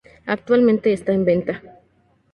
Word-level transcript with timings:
Actualmente 0.35 0.93
esta 0.93 1.11
en 1.13 1.25
venta. 1.25 1.61